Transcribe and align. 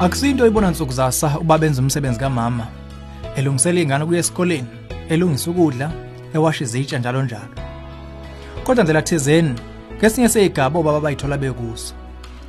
Akusinto 0.00 0.46
ibona 0.46 0.70
nsuku 0.70 0.92
zasa 0.92 1.38
ubaba 1.38 1.58
benza 1.58 1.82
umsebenzi 1.82 2.18
kamama. 2.18 2.66
Elungisela 3.36 3.80
ingane 3.80 4.06
kuya 4.06 4.20
esikoleni, 4.20 4.66
elungisa 5.08 5.50
ukudla, 5.50 5.92
ewasha 6.34 6.64
izitsha 6.64 6.98
njalo 6.98 7.22
njalo. 7.22 7.54
Kodwa 8.64 8.84
ndlela 8.84 9.02
thizeni, 9.02 9.54
ngesinye 9.98 10.28
seyigaba 10.28 10.78
obaba 10.78 11.00
bayithola 11.00 11.38
bekuso. 11.38 11.94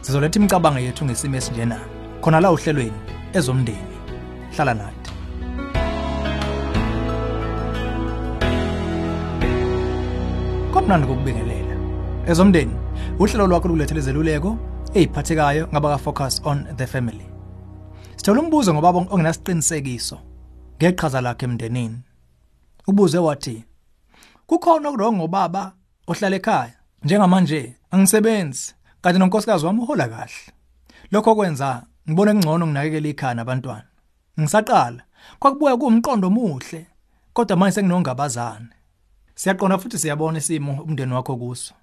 Sizoletha 0.01 0.39
imicabango 0.39 0.79
yethu 0.79 1.05
ngesimo 1.05 1.35
esinjena. 1.35 1.79
Khona 2.21 2.39
la 2.39 2.51
uhlelweni 2.51 2.99
ezomndeni. 3.33 3.95
Hlala 4.55 4.73
nathi. 4.73 5.11
Komnandi 10.73 11.07
kokubingelela. 11.07 11.75
Ezomndeni, 12.27 12.75
uhlelo 13.19 13.47
lwakho 13.47 13.67
lukulethele 13.67 13.99
izeluleko 13.99 14.57
eziphathekayo 14.93 15.67
ngaba 15.67 15.89
ka 15.89 15.97
focus 15.97 16.41
on 16.45 16.65
the 16.77 16.87
family. 16.87 17.30
Sithola 18.21 18.41
umbuzo 18.41 18.73
ngobaba 18.73 18.99
ongenasiqinisekiso 18.99 20.17
ngeqhaza 20.77 21.21
lakhe 21.21 21.45
emndenini. 21.45 21.99
Ubuze 22.87 23.17
wathi: 23.17 23.65
Kukhona 24.47 24.89
okurongo 24.89 25.17
ngobaba 25.17 25.63
ohlala 26.07 26.35
ekhaya 26.35 26.77
njengamanje 27.03 27.61
angisebenzi 27.91 28.75
kanti 29.01 29.17
nonkosikazi 29.19 29.65
wami 29.65 29.81
uhola 29.81 30.07
kahle. 30.13 30.45
Lokho 31.11 31.35
kwenza 31.35 31.69
ngibone 32.05 32.31
kungcono 32.33 32.67
nginakekela 32.67 33.09
ikhaya 33.09 33.33
nabantwana. 33.33 33.89
Ngisaqala 34.39 35.01
kwakubuya 35.39 35.77
kuumqondo 35.77 36.27
omuhle 36.27 36.81
kodwa 37.33 37.57
manje 37.57 37.75
senginongabazane. 37.75 38.69
Siyaqonda 39.35 39.77
futhi 39.81 39.97
siyabona 39.97 40.37
isimo 40.37 40.83
umndeni 40.85 41.13
wakho 41.13 41.35
kuso. 41.37 41.73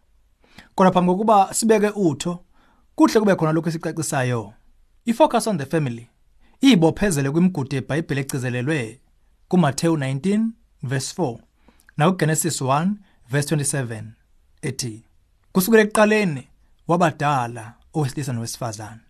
Kodwa 0.75 0.92
phambi 0.92 1.11
kokuba 1.12 1.55
sibeke 1.55 1.91
utho 1.97 2.33
kuhle 2.95 3.20
kube 3.20 3.34
khona 3.34 3.52
lokho 3.52 3.69
esicacisayo. 3.69 4.52
I-focus 5.05 5.47
on 5.47 5.59
the 5.59 5.66
family 5.66 6.09
ibophezele 6.61 7.31
kwimigudu 7.31 7.77
yeBhayibheli 7.77 8.20
egcizelelwe 8.20 9.01
kuMateyu 9.48 9.97
19 9.97 10.47
verse 10.83 11.23
4 11.23 11.39
nakuGenesis 11.97 12.61
1 12.61 12.91
verse 13.31 13.56
27 13.56 14.05
ethi 14.62 15.05
kusukela 15.53 15.83
ekuqaleni 15.83 16.48
wabadala 16.89 17.75
owesilisa 17.95 18.33
nowesifazane. 18.33 19.00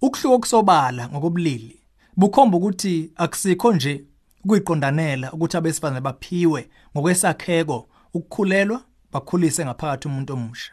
Ukuhluka 0.00 0.34
okusobala 0.34 1.08
ngokobulili 1.08 1.80
bukhomba 2.16 2.56
ukuthi 2.56 3.10
akusikho 3.16 3.72
nje 3.72 4.04
ukuyiqondanela 4.44 5.32
ukuthi 5.32 5.56
abesifazane 5.56 6.00
baphiwe 6.00 6.70
ngokwesakheko 6.92 7.88
ukukhulelwa 8.14 8.82
bakhulise 9.12 9.64
ngaphakathi 9.64 10.08
umuntu 10.08 10.32
omusha. 10.32 10.72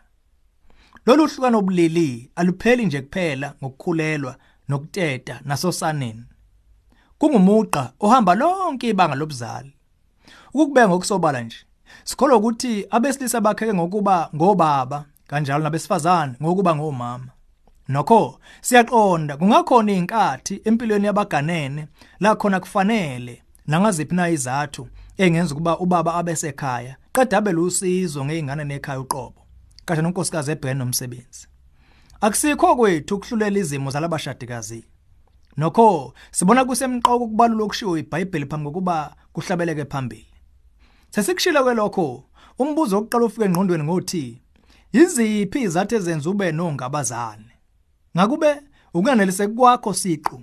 Lolu 1.06 1.28
hlukano 1.28 1.58
obulili 1.58 2.32
alupheli 2.36 2.86
nje 2.86 3.02
kuphela 3.02 3.56
ngokukhulelwa 3.64 4.38
nokuteta 4.70 5.40
nasosaneni. 5.46 6.24
Kungumuqa 7.18 7.94
ohamba 8.00 8.36
lonke 8.36 8.90
ibanga 8.90 9.16
lobuzali. 9.16 9.74
Ukubeka 10.54 10.88
ngokusobala 10.90 11.42
nje. 11.42 11.58
Sikholwa 12.04 12.38
ukuthi 12.38 12.88
abesilisa 12.90 13.42
bakheke 13.42 13.74
ngokuba 13.74 14.30
ngobaba 14.36 15.06
kanjalo 15.28 15.64
nabesifazane 15.64 16.34
ngokuba 16.42 16.76
ngomama. 16.76 17.28
Nokho 17.88 18.40
siyaqonda 18.62 19.38
kungakhona 19.38 19.92
inkathi 19.92 20.62
empilweni 20.64 21.06
yabaganene 21.06 21.88
la 22.20 22.36
khona 22.36 22.60
kufanele 22.60 23.44
nangaziphi 23.68 24.16
na 24.16 24.30
izathu 24.30 24.88
engenza 25.18 25.54
ukuba 25.54 25.80
ubaba 25.80 26.16
abesekhaya 26.16 26.96
qeda 27.14 27.38
abe 27.38 27.52
lusizo 27.52 28.26
ngeingane 28.26 28.64
nekhaya 28.64 29.00
uqobo. 29.00 29.42
Kanti 29.86 30.02
nonkosikazi 30.02 30.52
ebhekene 30.52 30.80
nomsebenzi. 30.80 31.48
Akusikho 32.22 32.76
kwethu 32.76 33.16
ukuhlulela 33.16 33.60
izimo 33.60 33.92
zalabashadikazi. 33.92 34.86
Nokho 35.58 36.14
sibona 36.32 36.66
kusemqoko 36.66 37.24
ukubalula 37.24 37.64
okushiwo 37.64 37.98
iBhayibheli 37.98 38.46
phambi 38.46 38.66
kokuba 38.66 39.16
kuhlabeleke 39.34 39.86
phambili. 39.86 40.28
Sesikushilo 41.12 41.64
kwelokho, 41.64 42.24
umbuzo 42.60 42.98
oqala 42.98 43.26
ufike 43.26 43.46
engqondweni 43.46 43.84
ngothi 43.84 44.42
yiziphi 44.94 45.62
izathu 45.62 45.96
ezenza 45.96 46.30
ube 46.30 46.52
nongabazane. 46.52 47.52
Ngakube 48.18 48.62
ukunganeliseki 48.94 49.54
kwakho 49.54 49.94
siqu. 49.94 50.42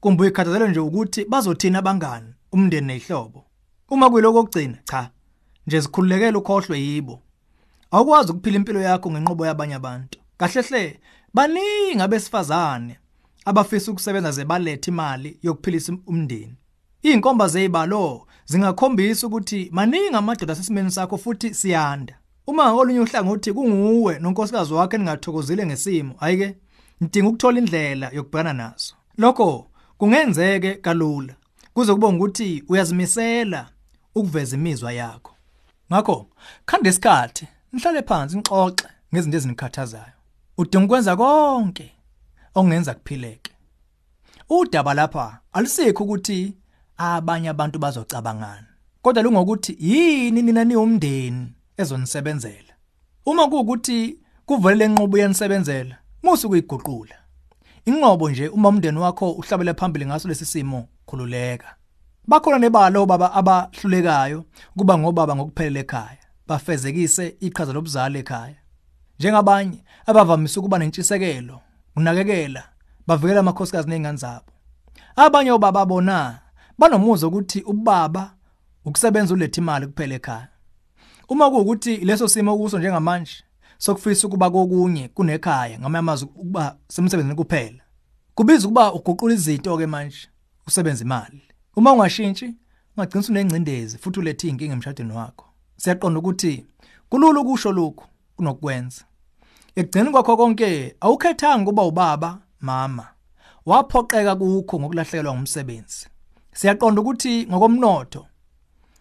Kumbe 0.00 0.26
ikhathazelo 0.26 0.68
nje 0.68 0.80
ukuthi 0.80 1.24
bazothina 1.24 1.78
abangani, 1.78 2.34
umndeni 2.52 2.86
nezihlobo. 2.86 3.44
Uma 3.90 4.10
kuyiloko 4.10 4.38
okugcina, 4.38 4.78
cha. 4.84 5.10
Nje 5.66 5.82
sikhululekela 5.82 6.38
ukhohlwe 6.38 6.80
yibo. 6.80 7.22
Awukwazi 7.90 8.32
ukuphila 8.32 8.56
impilo 8.56 8.80
yakho 8.80 9.10
ngenqobo 9.10 9.46
yabanye 9.46 9.74
abantu. 9.74 10.21
Kahlehle 10.36 11.00
baningi 11.34 12.00
abesifazane 12.02 12.98
abafisa 13.44 13.90
ukusebenza 13.90 14.32
ze 14.32 14.44
balethe 14.44 14.90
imali 14.90 15.38
yokuphilisa 15.42 15.92
umndeni. 16.06 16.56
Izinkomba 17.02 17.48
zezibalo 17.48 18.26
zingakhombisa 18.46 19.26
ukuthi 19.26 19.68
maningi 19.72 20.14
amadoda 20.14 20.54
sesimeni 20.54 20.90
sakho 20.90 21.18
futhi 21.18 21.54
siyanda. 21.54 22.18
Uma 22.46 22.72
ngolunye 22.72 23.00
uhlangothi 23.00 23.52
kunguwe 23.52 24.18
nonkosikazi 24.18 24.74
wakhe 24.74 24.98
ningathokozile 24.98 25.66
ngesimo, 25.66 26.14
hayike 26.20 26.56
nidinga 27.00 27.28
ukuthola 27.28 27.58
indlela 27.58 28.10
yokubhekana 28.12 28.52
naso. 28.52 28.94
Lokho 29.18 29.66
kungenzeke 29.98 30.74
kalula 30.74 31.34
kuze 31.74 31.92
kube 31.92 32.06
ukuthi 32.06 32.64
uyazimisela 32.68 33.68
ukuveza 34.14 34.56
imizwa 34.56 34.92
yakho. 34.92 35.32
Ngakho 35.92 36.26
khanda 36.66 36.90
isikhathi 36.90 37.46
nihlale 37.72 38.02
phansi 38.02 38.36
nixoxe 38.36 38.88
ngezinto 39.14 39.36
ezinikhathazayo. 39.36 40.21
Udinga 40.62 40.84
ukwenza 40.84 41.16
konke 41.16 41.92
ongenza 42.54 42.94
kuphileke. 42.94 43.52
Udaba 44.48 44.94
lapha 44.94 45.40
alisikho 45.52 46.04
ukuthi 46.04 46.56
abanye 46.96 47.48
abantu 47.48 47.78
bazocabangana. 47.78 48.66
Kodwa 49.02 49.22
lungokuthi 49.22 49.76
yini 49.80 50.42
nina 50.42 50.64
niwumndeni 50.64 51.52
ezonisebenzela. 51.76 52.74
Uma 53.26 53.48
kuukuthi 53.48 54.18
kuvelele 54.46 54.84
enqobo 54.84 55.18
yanisebenzela, 55.18 55.96
musu 56.22 56.48
kuyiguqula. 56.48 57.16
Inqobo 57.84 58.30
nje 58.30 58.48
uma 58.48 58.68
umndeni 58.68 58.98
wakho 58.98 59.30
uhlabele 59.32 59.74
phambili 59.74 60.06
ngaso 60.06 60.28
lesi 60.28 60.44
simo 60.44 60.88
khululeka. 61.06 61.76
Bakhona 62.26 62.58
nebalo 62.58 63.06
baba 63.06 63.32
abahlulekayo 63.32 64.44
kuba 64.76 64.98
ngobaba 64.98 65.36
ngokuphelela 65.36 65.80
ekhaya. 65.80 66.22
Bafezekise 66.46 67.36
iqhaza 67.40 67.72
lobuzali 67.72 68.18
ekhaya. 68.18 68.61
Njengabanye 69.22 69.84
abavamise 70.06 70.60
ukuba 70.60 70.78
nentshisekelo, 70.78 71.60
unakekela, 71.96 72.64
bavikela 73.06 73.40
amakhosikazi 73.40 73.88
nezingane 73.88 74.18
zabo. 74.18 74.52
Abanye 75.16 75.50
obaba 75.52 75.86
bona 75.86 76.40
banomuzo 76.78 77.28
ukuthi 77.28 77.60
ubaba 77.62 78.34
ukusebenza 78.84 79.34
ulethe 79.34 79.60
imali 79.60 79.86
kuphela 79.86 80.14
ekhaya. 80.14 80.48
Uma 81.28 81.50
kuukuthi 81.50 81.96
leso 81.96 82.28
simo 82.28 82.58
kuso 82.58 82.78
njengamanje 82.78 83.44
sokufisa 83.78 84.26
ukuba 84.26 84.50
kokunye 84.50 85.08
kunekhaya 85.08 85.78
ngamamazi 85.78 86.24
ukuba 86.24 86.76
semsebenzini 86.88 87.34
kuphela. 87.34 87.82
Kubiza 88.34 88.66
ukuba 88.66 88.92
uguqula 88.92 89.34
izinto 89.34 89.78
ke 89.78 89.86
manje 89.86 90.28
usebenza 90.66 91.04
imali. 91.04 91.42
Uma 91.76 91.92
ungashintshi 91.92 92.54
ungagcina 92.96 93.24
unengcindezi 93.28 93.98
futhi 93.98 94.20
ulethe 94.20 94.48
inkinga 94.48 94.72
emshadweni 94.72 95.12
wakho. 95.12 95.46
Siyaqonda 95.76 96.18
ukuthi 96.18 96.66
kulula 97.08 97.40
ukusho 97.40 97.72
lokhu 97.72 98.06
kunokwenza. 98.36 99.04
Ekugcina 99.74 100.10
kwakho 100.10 100.36
konke 100.36 100.96
awukhethanga 101.00 101.64
kuba 101.64 101.82
ubaba, 101.82 102.38
mama. 102.60 103.06
Waphoqeka 103.66 104.36
kukho 104.36 104.80
ngokulahlekelwa 104.80 105.34
ngumsebenzi. 105.34 106.08
Siyaqonda 106.52 107.00
ukuthi 107.00 107.46
ngokomnotho 107.46 108.26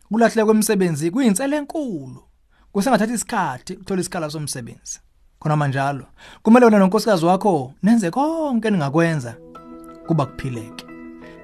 kulahleka 0.09 0.46
kwemisebenzi 0.46 1.12
kuyinsele 1.12 1.58
enkulu. 1.58 2.24
Kusengathatha 2.72 3.14
isikhathi 3.14 3.74
ukuthola 3.74 4.02
isikhala 4.02 4.30
somsebenzi. 4.30 5.00
Khona 5.40 5.56
manjalo, 5.56 6.06
kumele 6.44 6.66
wena 6.66 6.80
nonkosikazi 6.80 7.26
wakho 7.26 7.73
nenze 7.84 8.12
konke 8.12 8.70
ningakwenza 8.70 9.35
kuba 10.08 10.26
kuphileke. 10.26 10.85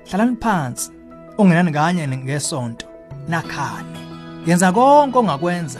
Hlalani 0.05 0.37
phansi, 0.39 0.91
ungenani 1.37 1.71
kanye 1.71 2.07
ngesonto, 2.07 2.87
nakhane. 3.27 3.99
Yenza 4.45 4.71
konke 4.71 5.17
ongakwenza 5.17 5.79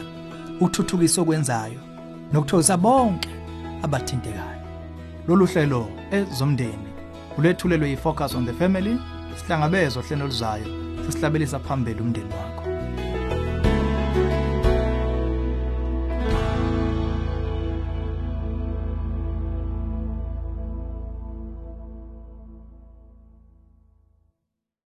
uthuthukisa 0.60 1.22
okwenzayo 1.22 1.88
nokuthokozisa 2.34 2.78
bonke 2.78 3.37
abathintekayo. 3.84 4.62
Lolu 5.28 5.46
hlelo 5.46 5.88
ezomndeni 6.12 6.88
ulethulelwe 7.38 7.90
yi-Focus 7.90 8.36
on 8.36 8.46
the 8.46 8.54
Family 8.54 8.98
sihlangabezwa 9.36 10.04
hlelo 10.04 10.26
luzayo 10.26 10.66
sisihlabelisa 11.06 11.60
phambili 11.60 12.02
umndeni 12.02 12.34
wakho 12.34 12.67